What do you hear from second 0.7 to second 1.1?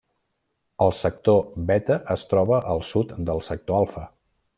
El